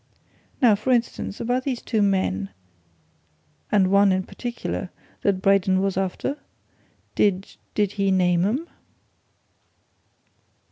Now, 0.63 0.73
for 0.73 0.89
instance, 0.91 1.39
about 1.39 1.63
these 1.63 1.79
two 1.79 2.01
men 2.01 2.49
and 3.71 3.91
one 3.91 4.11
in 4.11 4.23
particular 4.23 4.89
that 5.21 5.43
Braden 5.43 5.79
was 5.79 5.95
after? 5.95 6.39
Did 7.13 7.55
did 7.75 7.91
he 7.91 8.09
name 8.09 8.43
'em?" 8.43 8.67